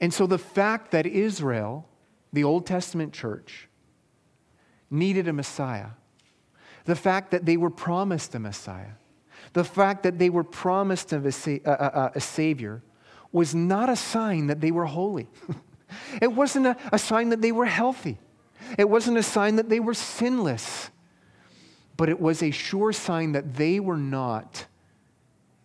[0.02, 1.88] And so the fact that Israel,
[2.32, 3.68] the Old Testament church,
[4.90, 5.90] needed a Messiah,
[6.84, 8.94] the fact that they were promised a Messiah,
[9.52, 11.18] the fact that they were promised a,
[11.64, 12.82] a, a, Savior
[13.30, 15.28] was not a sign that they were holy.
[16.20, 18.18] it wasn't a, a sign that they were healthy.
[18.76, 20.90] It wasn't a sign that they were sinless.
[21.96, 24.66] But it was a sure sign that they were not,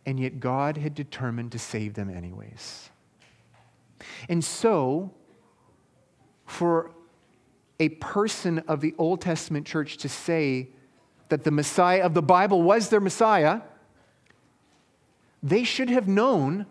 [0.05, 2.91] and yet God had determined to save them anyways.
[4.29, 5.11] And so,
[6.45, 6.91] for
[7.79, 10.69] a person of the Old Testament church to say
[11.29, 13.61] that the Messiah of the Bible was their Messiah,
[15.43, 16.65] they should have known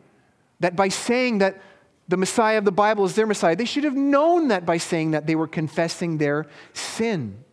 [0.60, 1.60] that by saying that
[2.08, 5.10] the Messiah of the Bible is their Messiah, they should have known that by saying
[5.10, 7.44] that they were confessing their sin.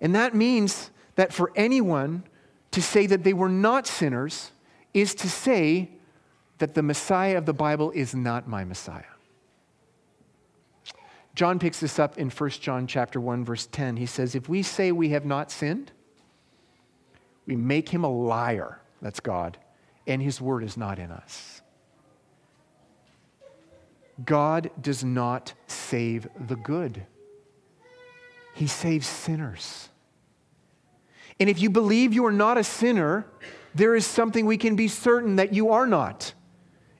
[0.00, 2.24] And that means that for anyone
[2.72, 4.50] to say that they were not sinners
[4.92, 5.90] is to say
[6.62, 9.02] that the Messiah of the Bible is not my Messiah.
[11.34, 13.96] John picks this up in 1 John chapter 1 verse 10.
[13.96, 15.90] He says, "If we say we have not sinned,
[17.46, 19.58] we make him a liar." That's God
[20.06, 21.62] and his word is not in us.
[24.24, 27.06] God does not save the good,
[28.54, 29.88] he saves sinners.
[31.40, 33.26] And if you believe you are not a sinner,
[33.74, 36.34] there is something we can be certain that you are not,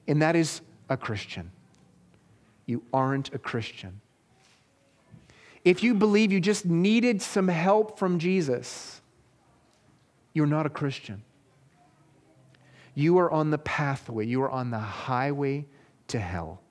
[0.07, 1.51] and that is a Christian.
[2.65, 4.01] You aren't a Christian.
[5.63, 9.01] If you believe you just needed some help from Jesus,
[10.33, 11.23] you're not a Christian.
[12.95, 15.65] You are on the pathway, you are on the highway
[16.09, 16.61] to hell.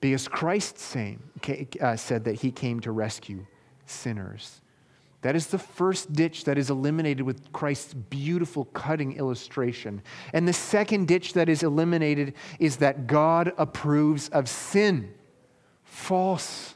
[0.00, 1.22] Because Christ same,
[1.80, 3.44] uh, said that he came to rescue
[3.84, 4.59] sinners.
[5.22, 10.02] That is the first ditch that is eliminated with Christ's beautiful cutting illustration.
[10.32, 15.12] And the second ditch that is eliminated is that God approves of sin.
[15.84, 16.74] False.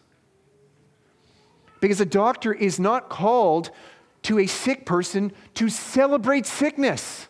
[1.81, 3.71] Because a doctor is not called
[4.23, 7.29] to a sick person to celebrate sickness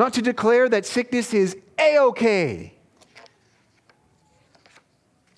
[0.00, 2.72] not to declare that sickness is a okay.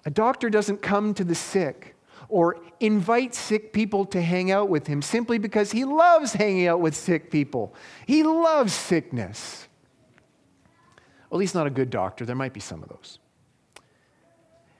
[0.04, 1.91] A doctor doesn't come to the sick
[2.32, 6.80] or invite sick people to hang out with him simply because he loves hanging out
[6.80, 7.74] with sick people.
[8.06, 9.68] He loves sickness.
[11.30, 12.24] At least not a good doctor.
[12.24, 13.18] There might be some of those.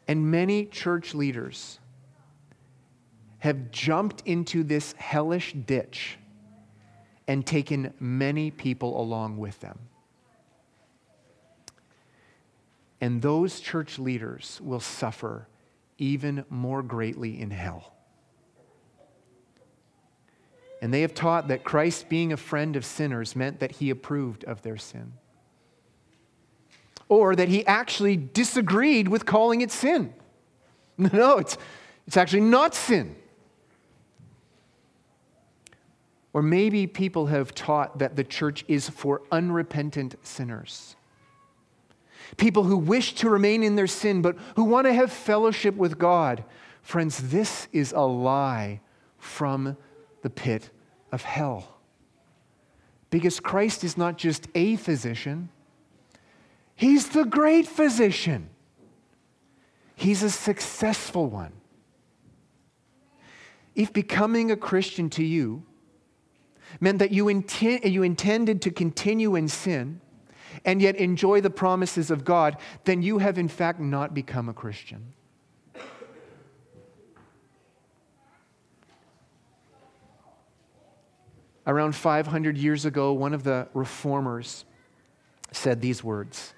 [0.09, 1.79] And many church leaders
[3.41, 6.17] have jumped into this hellish ditch
[7.29, 9.79] and taken many people along with them.
[13.03, 15.49] And those church leaders will suffer
[16.03, 17.95] even more greatly in hell.
[20.83, 24.43] And they have taught that Christ being a friend of sinners meant that he approved
[24.45, 25.13] of their sin.
[27.09, 30.13] Or that he actually disagreed with calling it sin.
[30.99, 31.57] No, it's,
[32.07, 33.17] it's actually not sin.
[36.35, 40.95] Or maybe people have taught that the church is for unrepentant sinners.
[42.37, 45.99] People who wish to remain in their sin, but who want to have fellowship with
[45.99, 46.45] God.
[46.81, 48.81] Friends, this is a lie
[49.19, 49.77] from
[50.23, 50.71] the pit
[51.11, 51.79] of hell.
[53.11, 55.51] Because Christ is not just a physician,
[56.75, 58.49] He's the great physician.
[59.95, 61.53] He's a successful one.
[63.77, 65.65] If becoming a Christian to you
[66.81, 70.01] meant that you, inten- you intended to continue in sin
[70.65, 74.55] and yet enjoy the promises of God, then you have in fact not become a
[74.55, 75.13] Christian.
[81.67, 84.65] Around 500 years ago, one of the reformers
[85.53, 86.55] said these words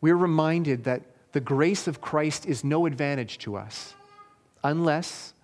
[0.00, 3.94] We're reminded that the grace of Christ is no advantage to us
[4.64, 5.34] unless,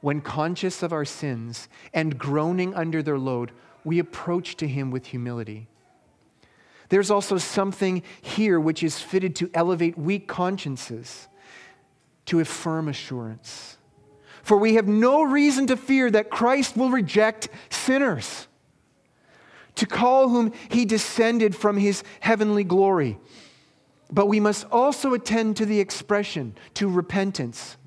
[0.00, 3.52] when conscious of our sins and groaning under their load,
[3.84, 5.68] we approach to Him with humility.
[6.92, 11.26] There's also something here which is fitted to elevate weak consciences
[12.26, 13.78] to affirm assurance.
[14.42, 18.46] For we have no reason to fear that Christ will reject sinners,
[19.76, 23.18] to call whom he descended from his heavenly glory.
[24.10, 27.78] But we must also attend to the expression, to repentance,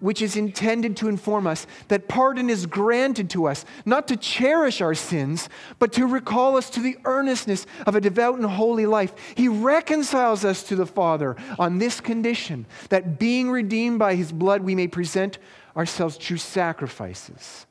[0.00, 4.80] which is intended to inform us that pardon is granted to us, not to cherish
[4.80, 5.48] our sins,
[5.78, 9.12] but to recall us to the earnestness of a devout and holy life.
[9.34, 14.62] He reconciles us to the Father on this condition that being redeemed by his blood,
[14.62, 15.38] we may present
[15.76, 17.66] ourselves true sacrifices.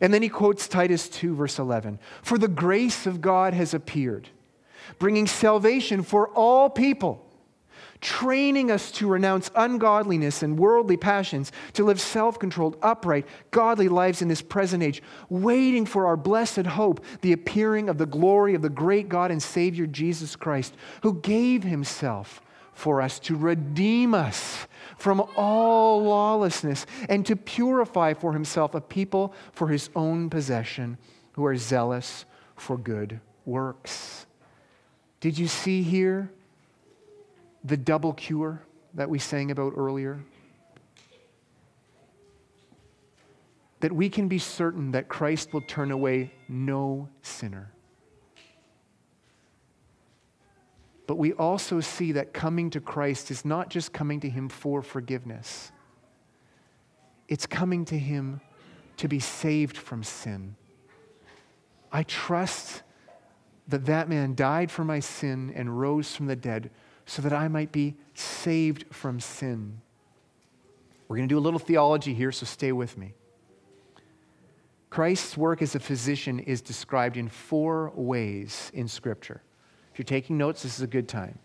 [0.00, 4.28] And then he quotes Titus 2, verse 11 For the grace of God has appeared,
[4.98, 7.29] bringing salvation for all people,
[8.00, 14.22] training us to renounce ungodliness and worldly passions, to live self controlled, upright, godly lives
[14.22, 18.62] in this present age, waiting for our blessed hope, the appearing of the glory of
[18.62, 22.40] the great God and Savior Jesus Christ, who gave himself
[22.72, 29.34] for us to redeem us from all lawlessness and to purify for himself a people
[29.52, 30.96] for his own possession
[31.32, 32.24] who are zealous
[32.56, 34.26] for good works.
[35.20, 36.30] Did you see here
[37.64, 38.62] the double cure
[38.94, 40.20] that we sang about earlier?
[43.80, 47.72] That we can be certain that Christ will turn away no sinner.
[51.06, 54.80] But we also see that coming to Christ is not just coming to Him for
[54.80, 55.72] forgiveness,
[57.26, 58.40] it's coming to Him
[58.98, 60.54] to be saved from sin.
[61.90, 62.82] I trust
[63.66, 66.70] that that man died for my sin and rose from the dead
[67.06, 69.80] so that I might be saved from sin.
[71.08, 73.14] We're going to do a little theology here, so stay with me.
[74.90, 79.40] Christ's work as a physician is described in four ways in Scripture
[79.92, 81.38] If you're taking notes, this is a good time.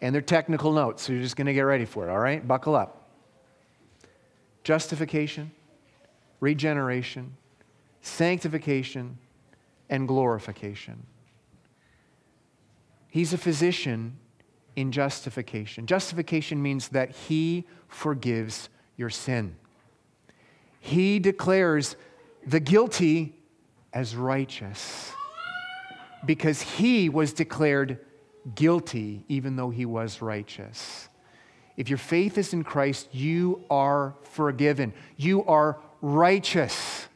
[0.00, 2.46] And they're technical notes, so you're just going to get ready for it, all right?
[2.46, 3.08] Buckle up.
[4.62, 5.50] Justification,
[6.40, 7.36] regeneration,
[8.00, 9.18] sanctification,
[9.90, 11.04] and glorification.
[13.08, 14.18] He's a physician
[14.78, 15.86] in justification.
[15.86, 19.56] Justification means that he forgives your sin.
[20.78, 21.96] He declares
[22.46, 23.34] the guilty
[23.92, 25.12] as righteous
[26.24, 27.98] because he was declared
[28.54, 31.08] guilty even though he was righteous.
[31.76, 34.94] If your faith is in Christ, you are forgiven.
[35.16, 37.08] You are righteous.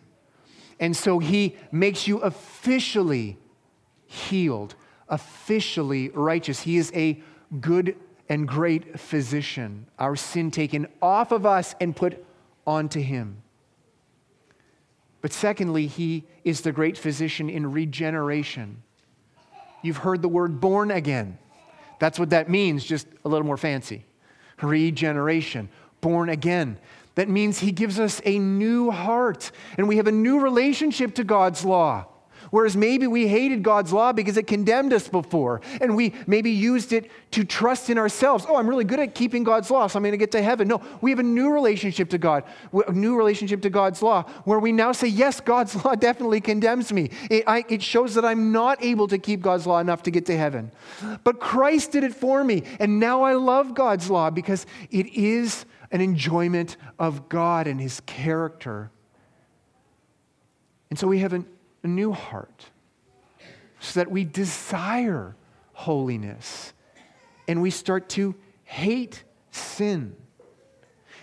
[0.81, 3.39] And so he makes you officially
[4.05, 4.75] healed,
[5.09, 6.63] officially righteous.
[6.63, 7.23] He is a
[7.61, 7.97] good
[8.29, 9.87] and great physician.
[9.99, 12.25] Our sin taken off of us and put
[12.67, 13.43] onto him.
[15.21, 18.83] But secondly, he is the great physician in regeneration
[19.83, 21.39] you've heard the word born again.
[21.99, 24.05] That's what that means, just a little more fancy.
[24.61, 25.69] Regeneration,
[26.01, 26.79] born again.
[27.17, 31.25] That means he gives us a new heart and we have a new relationship to
[31.25, 32.07] God's law.
[32.53, 36.93] Whereas maybe we hated God's law because it condemned us before, and we maybe used
[36.93, 38.45] it to trust in ourselves.
[38.47, 40.69] Oh, I'm really good at keeping God's law, so I'm going to get to heaven.
[40.69, 42.45] No, we have a new relationship to God,
[42.87, 46.93] a new relationship to God's law, where we now say, yes, God's law definitely condemns
[46.93, 47.09] me.
[47.31, 50.27] It, I, it shows that I'm not able to keep God's law enough to get
[50.27, 50.71] to heaven.
[51.25, 55.65] But Christ did it for me, and now I love God's law because it is
[55.91, 58.91] an enjoyment of God and His character
[60.91, 61.43] And so we have a,
[61.83, 62.67] a new heart
[63.81, 65.35] so that we desire
[65.73, 66.73] holiness
[67.49, 70.17] and we start to hate sin.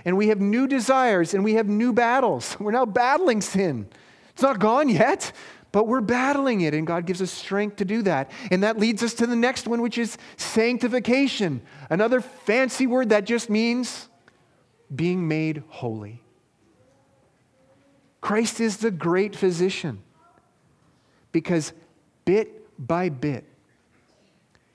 [0.05, 2.57] And we have new desires and we have new battles.
[2.59, 3.87] We're now battling sin.
[4.31, 5.31] It's not gone yet,
[5.71, 8.31] but we're battling it, and God gives us strength to do that.
[8.49, 11.61] And that leads us to the next one, which is sanctification.
[11.89, 14.07] Another fancy word that just means
[14.93, 16.23] being made holy.
[18.21, 20.01] Christ is the great physician
[21.31, 21.73] because
[22.25, 23.45] bit by bit,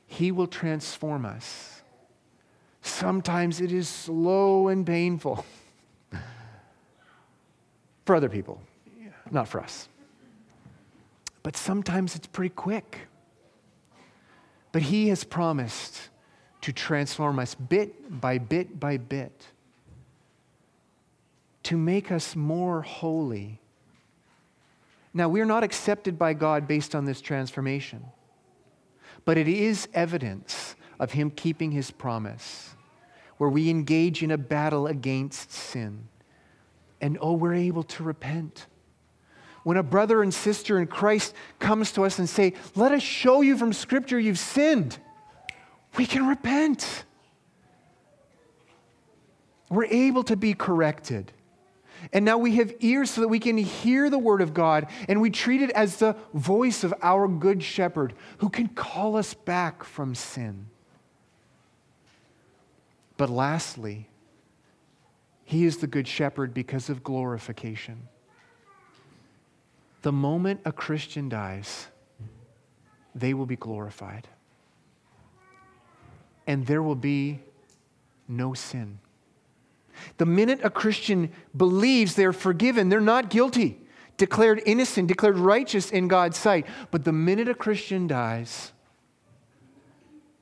[0.07, 1.83] he will transform us.
[2.83, 5.45] Sometimes it is slow and painful
[8.05, 8.61] for other people,
[9.31, 9.89] not for us.
[11.43, 13.09] But sometimes it's pretty quick.
[14.73, 16.11] But he has promised
[16.63, 19.49] to transform us bit by bit by bit
[21.65, 23.61] to make us more holy.
[25.17, 28.05] Now, we're not accepted by God based on this transformation,
[29.25, 32.75] but it is evidence of Him keeping His promise,
[33.39, 36.09] where we engage in a battle against sin.
[37.01, 38.67] And oh, we're able to repent.
[39.63, 43.41] When a brother and sister in Christ comes to us and say, "Let us show
[43.41, 44.99] you from scripture you've sinned."
[45.97, 47.05] We can repent.
[49.71, 51.33] We're able to be corrected.
[52.13, 55.21] And now we have ears so that we can hear the word of God, and
[55.21, 59.85] we treat it as the voice of our good shepherd who can call us back
[59.85, 60.67] from sin.
[63.17, 64.09] But lastly,
[65.45, 68.09] he is the good shepherd because of glorification.
[70.03, 71.87] The moment a Christian dies,
[73.15, 74.29] they will be glorified.
[76.47, 77.41] And there will be
[78.29, 78.99] no sin.
[80.19, 83.79] The minute a Christian believes they're forgiven, they're not guilty,
[84.17, 86.67] declared innocent, declared righteous in God's sight.
[86.91, 88.73] But the minute a Christian dies,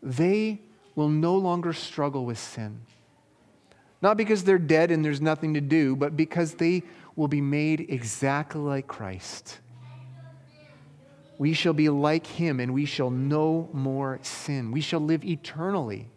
[0.02, 0.60] they
[0.94, 2.80] will no longer struggle with sin.
[4.02, 6.82] Not because they're dead and there's nothing to do, but because they
[7.14, 9.60] will be made exactly like Christ.
[11.38, 14.70] We shall be like him and we shall no more sin.
[14.70, 16.08] We shall live eternally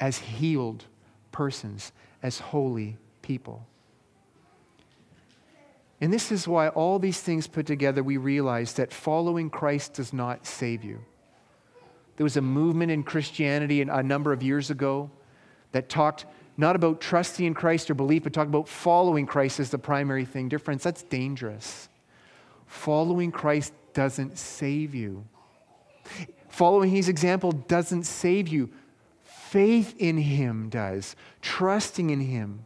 [0.00, 0.84] as healed
[1.30, 1.92] persons,
[2.22, 3.66] as holy people.
[6.00, 10.12] And this is why all these things put together, we realize that following Christ does
[10.12, 10.98] not save you.
[12.16, 15.10] There was a movement in Christianity a number of years ago
[15.70, 19.70] that talked not about trusting in Christ or belief, but talked about following Christ as
[19.70, 20.50] the primary thing.
[20.58, 21.88] Friends, that's dangerous.
[22.66, 25.24] Following Christ doesn't save you.
[26.48, 28.70] Following his example doesn't save you.
[29.52, 32.64] Faith in him does, trusting in him.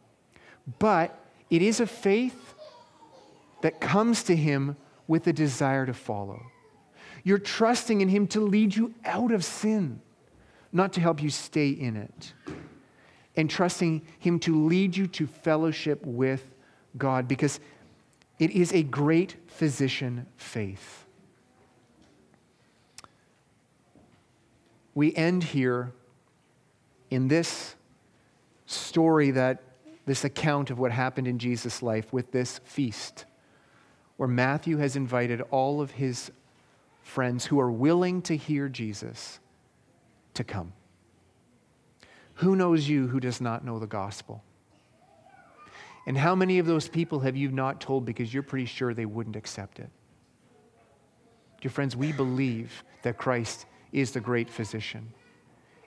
[0.79, 1.19] But
[1.51, 2.55] it is a faith
[3.63, 4.77] that comes to him
[5.09, 6.41] with a desire to follow.
[7.25, 10.01] You're trusting in him to lead you out of sin,
[10.71, 12.33] not to help you stay in it.
[13.35, 16.55] And trusting him to lead you to fellowship with
[16.97, 17.59] God because
[18.39, 21.05] it is a great physician faith.
[24.95, 25.93] We end here
[27.11, 27.75] in this
[28.67, 29.63] story that
[30.07, 33.25] this account of what happened in Jesus' life with this feast,
[34.17, 36.31] where Matthew has invited all of his
[37.03, 39.41] friends who are willing to hear Jesus
[40.35, 40.73] to come.
[42.35, 44.43] Who knows you who does not know the gospel?
[46.07, 49.07] And how many of those people have you not told because you're pretty sure they
[49.07, 49.91] wouldn't accept it?
[51.61, 55.13] Dear friends, we believe that Christ is the great physician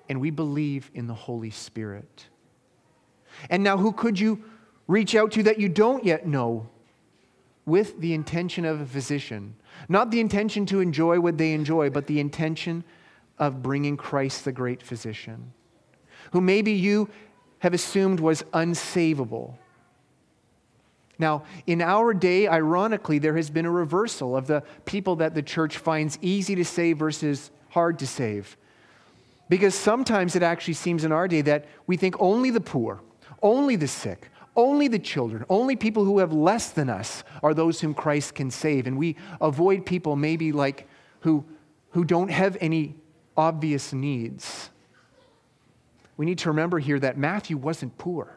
[0.09, 2.25] and we believe in the Holy Spirit.
[3.49, 4.43] And now, who could you
[4.87, 6.67] reach out to that you don't yet know
[7.65, 9.55] with the intention of a physician?
[9.87, 12.83] Not the intention to enjoy what they enjoy, but the intention
[13.37, 15.53] of bringing Christ, the great physician,
[16.31, 17.09] who maybe you
[17.59, 19.53] have assumed was unsavable.
[21.19, 25.41] Now, in our day, ironically, there has been a reversal of the people that the
[25.43, 28.57] church finds easy to save versus hard to save.
[29.49, 33.01] Because sometimes it actually seems in our day that we think only the poor,
[33.41, 37.81] only the sick, only the children, only people who have less than us are those
[37.81, 38.85] whom Christ can save.
[38.85, 40.87] And we avoid people maybe like
[41.21, 41.43] who,
[41.91, 42.95] who don't have any
[43.35, 44.69] obvious needs.
[46.17, 48.35] We need to remember here that Matthew wasn't poor.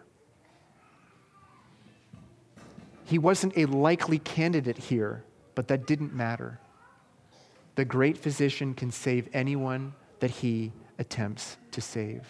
[3.04, 6.60] He wasn't a likely candidate here, but that didn't matter.
[7.74, 12.26] The great physician can save anyone that he attempts to save.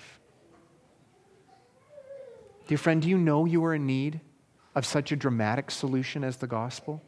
[2.68, 4.20] Dear friend, do you know you are in need
[4.74, 7.02] of such a dramatic solution as the gospel?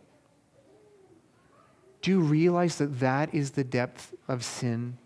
[2.02, 4.98] Do you realize that that is the depth of sin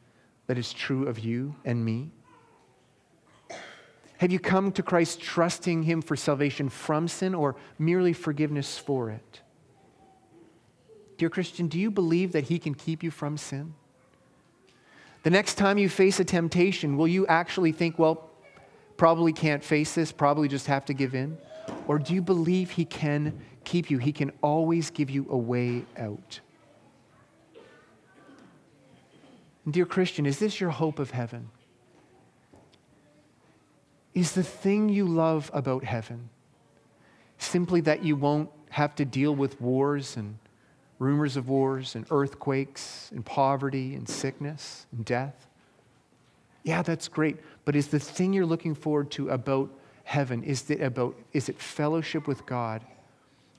[0.48, 2.10] that is true of you and me?
[4.18, 9.10] Have you come to Christ trusting Him for salvation from sin or merely forgiveness for
[9.10, 9.42] it?
[11.18, 13.74] Dear Christian, do you believe that He can keep you from sin?
[15.28, 18.30] The next time you face a temptation, will you actually think, well,
[18.96, 21.36] probably can't face this, probably just have to give in?
[21.86, 23.98] Or do you believe He can keep you?
[23.98, 26.40] He can always give you a way out.
[29.70, 31.50] dear Christian, is this your hope of heaven?
[34.14, 36.30] Is the thing you love about heaven
[37.36, 40.38] simply that you won't have to deal with wars and
[40.98, 45.46] rumors of wars and earthquakes and poverty and sickness and death?
[46.62, 47.38] Yeah, that's great.
[47.64, 49.70] But is the thing you're looking forward to about
[50.04, 52.84] heaven, is it about is it fellowship with God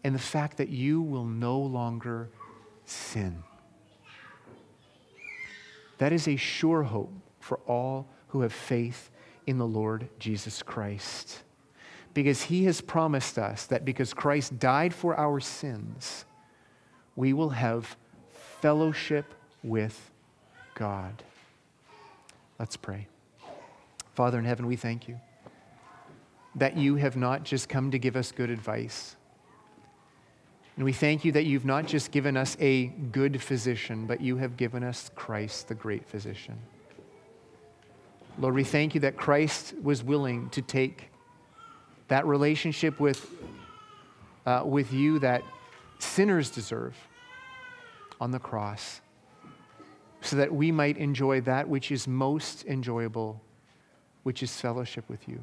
[0.03, 2.29] and the fact that you will no longer
[2.85, 3.43] sin?
[5.99, 9.11] That is a sure hope for all who have faith
[9.45, 11.43] in the Lord Jesus Christ.
[12.13, 16.25] Because he has promised us that because Christ died for our sins,
[17.19, 17.97] we will have
[18.61, 19.25] fellowship
[19.61, 20.09] with
[20.73, 21.21] God.
[22.57, 23.07] Let's pray.
[24.13, 25.19] Father in heaven, we thank you
[26.55, 29.17] that you have not just come to give us good advice.
[30.77, 34.37] And we thank you that you've not just given us a good physician, but you
[34.37, 36.57] have given us Christ, the great physician.
[38.37, 41.09] Lord, we thank you that Christ was willing to take
[42.07, 43.29] that relationship with,
[44.45, 45.43] uh, with you that
[45.99, 46.95] sinners deserve
[48.19, 49.01] on the cross
[50.21, 53.41] so that we might enjoy that which is most enjoyable,
[54.23, 55.41] which is fellowship with you.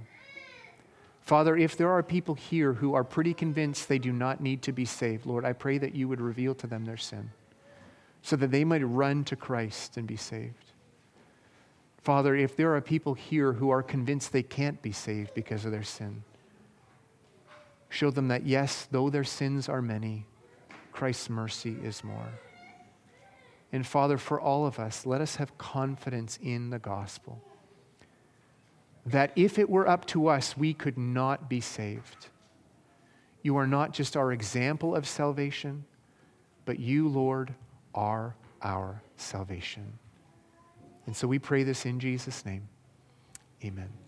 [1.22, 4.72] Father, if there are people here who are pretty convinced they do not need to
[4.72, 7.30] be saved, Lord, I pray that you would reveal to them their sin
[8.22, 10.72] so that they might run to Christ and be saved.
[12.02, 15.72] Father, if there are people here who are convinced they can't be saved because of
[15.72, 16.22] their sin,
[17.88, 20.26] show them that yes, though their sins are many,
[20.92, 22.28] Christ's mercy is more.
[23.76, 27.42] And Father, for all of us, let us have confidence in the gospel
[29.04, 32.28] that if it were up to us, we could not be saved.
[33.42, 35.84] You are not just our example of salvation,
[36.64, 37.52] but you, Lord,
[37.94, 39.98] are our salvation.
[41.04, 42.66] And so we pray this in Jesus' name.
[43.62, 44.05] Amen.